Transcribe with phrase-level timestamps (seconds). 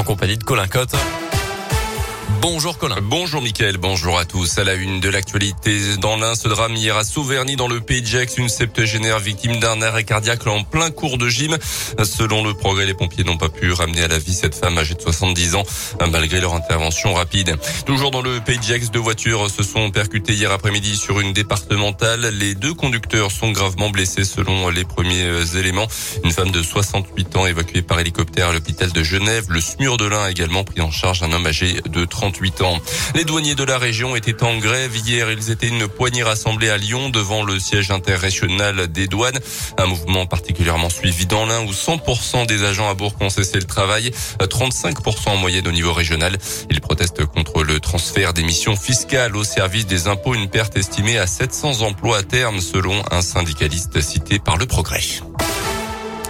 [0.00, 0.96] en compagnie de Colin Cotte.
[2.40, 2.96] Bonjour Colin.
[3.02, 4.56] Bonjour Mickaël, bonjour à tous.
[4.56, 8.00] À la une de l'actualité, dans l'un, ce drame hier à Sauverny dans le pays
[8.00, 11.58] de Gex, une septagénaire victime d'un arrêt cardiaque en plein cours de gym.
[12.02, 14.94] Selon le progrès, les pompiers n'ont pas pu ramener à la vie cette femme âgée
[14.94, 15.64] de 70 ans,
[16.10, 17.58] malgré leur intervention rapide.
[17.84, 21.34] Toujours dans le pays de Gex, deux voitures se sont percutées hier après-midi sur une
[21.34, 22.22] départementale.
[22.38, 25.88] Les deux conducteurs sont gravement blessés selon les premiers éléments.
[26.24, 29.44] Une femme de 68 ans évacuée par hélicoptère à l'hôpital de Genève.
[29.50, 32.29] Le SMUR de l'Ain a également pris en charge un homme âgé de 30
[33.14, 35.30] Les douaniers de la région étaient en grève hier.
[35.30, 39.38] Ils étaient une poignée rassemblée à Lyon devant le siège interrégional des douanes.
[39.78, 43.64] Un mouvement particulièrement suivi dans l'Ain où 100% des agents à Bourg ont cessé le
[43.64, 46.38] travail, 35% en moyenne au niveau régional.
[46.70, 51.18] Ils protestent contre le transfert des missions fiscales au service des impôts, une perte estimée
[51.18, 55.20] à 700 emplois à terme selon un syndicaliste cité par le Progrès.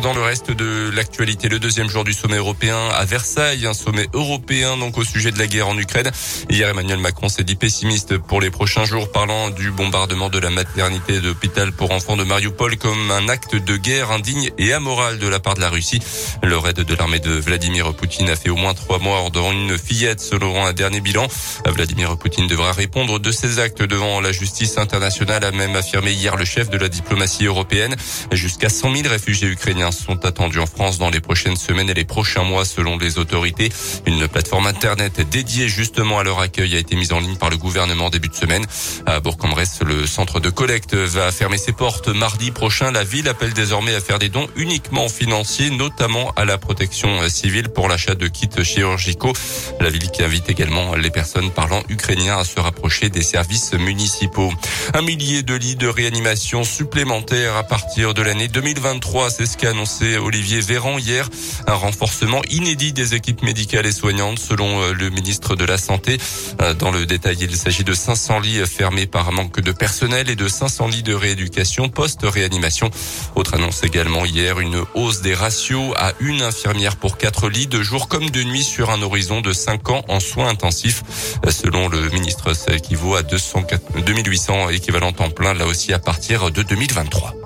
[0.00, 4.06] Dans le reste de l'actualité, le deuxième jour du sommet européen à Versailles, un sommet
[4.14, 6.10] européen donc au sujet de la guerre en Ukraine.
[6.48, 10.48] Hier, Emmanuel Macron s'est dit pessimiste pour les prochains jours, parlant du bombardement de la
[10.48, 15.28] maternité d'hôpital pour enfants de Mariupol comme un acte de guerre indigne et amoral de
[15.28, 16.00] la part de la Russie.
[16.42, 19.76] Le raid de l'armée de Vladimir Poutine a fait au moins trois morts dans une
[19.76, 21.28] fillette selon un dernier bilan.
[21.66, 26.36] Vladimir Poutine devra répondre de ses actes devant la justice internationale, a même affirmé hier
[26.36, 27.94] le chef de la diplomatie européenne.
[28.32, 32.04] Jusqu'à 100 000 réfugiés ukrainiens sont attendus en France dans les prochaines semaines et les
[32.04, 33.70] prochains mois selon les autorités.
[34.06, 37.56] Une plateforme internet dédiée justement à leur accueil a été mise en ligne par le
[37.56, 38.64] gouvernement début de semaine.
[39.06, 42.92] À Bourg-en-Bresse, le centre de collecte va fermer ses portes mardi prochain.
[42.92, 47.68] La ville appelle désormais à faire des dons uniquement financiers, notamment à la protection civile
[47.68, 49.32] pour l'achat de kits chirurgicaux.
[49.80, 54.52] La ville qui invite également les personnes parlant ukrainien à se rapprocher des services municipaux.
[54.94, 59.71] Un millier de lits de réanimation supplémentaires à partir de l'année 2023, c'est ce qu'a
[59.72, 61.28] annoncé Olivier Véran hier.
[61.66, 66.18] Un renforcement inédit des équipes médicales et soignantes selon euh, le ministre de la Santé.
[66.60, 70.36] Euh, dans le détail, il s'agit de 500 lits fermés par manque de personnel et
[70.36, 72.90] de 500 lits de rééducation post-réanimation.
[73.34, 77.82] Autre annonce également hier, une hausse des ratios à une infirmière pour quatre lits de
[77.82, 81.02] jour comme de nuit sur un horizon de 5 ans en soins intensifs.
[81.46, 83.62] Euh, selon le ministre, ça équivaut à 200,
[84.04, 87.41] 2800 équivalents temps plein, là aussi à partir de 2023.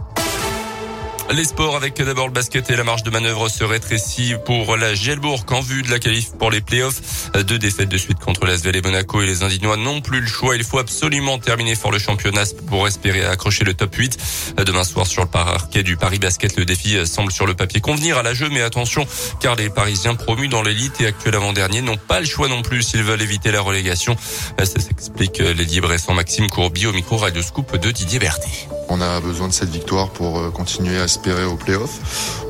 [1.34, 4.94] Les sports avec d'abord le basket et la marge de manœuvre se rétrécit pour la
[4.94, 7.30] Gelbourg en vue de la qualif pour les playoffs.
[7.46, 10.54] Deux défaites de suite contre l'Asvel et Monaco et les Indignois n'ont plus le choix.
[10.54, 14.18] Il faut absolument terminer fort le championnat pour espérer accrocher le top 8.
[14.64, 18.18] Demain soir sur le parquet du Paris Basket, le défi semble sur le papier convenir
[18.18, 19.04] à la jeu, mais attention
[19.40, 22.82] car les Parisiens promus dans l'élite et actuels avant-dernier n'ont pas le choix non plus
[22.82, 24.16] s'ils veulent éviter la relégation.
[24.58, 28.68] Ça s'explique les libres Maxime Courbi au micro Radio Scoop de Didier Berthet.
[28.88, 31.44] On a besoin de cette victoire pour euh, continuer espérer.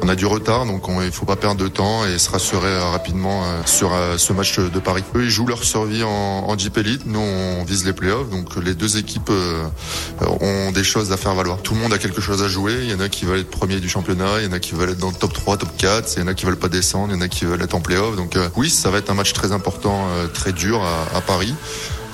[0.02, 2.68] On a du retard, donc il ne faut pas perdre de temps et se rassurer
[2.68, 5.04] euh, rapidement euh, sur ce match de Paris.
[5.14, 7.02] Eux, ils jouent leur survie en, en Jeep Elite.
[7.06, 8.28] Nous, on vise les playoffs.
[8.28, 9.30] Donc les deux équipes
[10.20, 11.58] ont des choses à faire valoir.
[11.62, 12.74] Tout le monde a quelque chose à jouer.
[12.82, 14.74] Il y en a qui veulent être premier du championnat, il y en a qui
[14.74, 16.68] veulent être dans le top 3, top 4, il y en a qui veulent pas
[16.68, 18.16] descendre, il y en a qui veulent être en playoff.
[18.16, 21.54] Donc oui, ça va être un match très important, très dur à Paris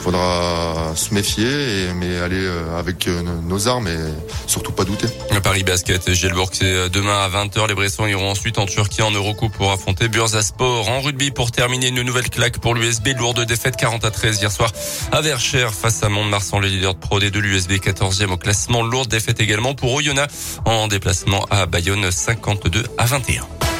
[0.02, 3.98] faudra se méfier, mais aller euh, avec euh, nos armes et
[4.46, 5.06] surtout pas douter.
[5.42, 7.68] Paris Basket, Gielbourg, c'est euh, demain à 20h.
[7.68, 10.88] Les Bressons iront ensuite en Turquie en Eurocoupe pour affronter Bursaspor.
[10.88, 13.08] En rugby, pour terminer, une nouvelle claque pour l'USB.
[13.16, 14.72] Lourde défaite 40 à 13 hier soir
[15.12, 18.82] à Verchères face à Mont-de-Marsan, les leaders de Pro D de l'USB 14e au classement.
[18.82, 23.71] Lourde défaite également pour Oyonnax en déplacement à Bayonne 52 à 21.